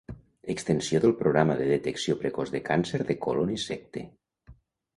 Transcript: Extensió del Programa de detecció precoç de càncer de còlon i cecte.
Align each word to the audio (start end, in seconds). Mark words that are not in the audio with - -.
Extensió 0.53 1.01
del 1.03 1.13
Programa 1.19 1.57
de 1.59 1.67
detecció 1.73 2.17
precoç 2.23 2.55
de 2.57 2.63
càncer 2.73 3.03
de 3.13 3.19
còlon 3.27 3.55
i 3.61 3.61
cecte. 3.69 4.07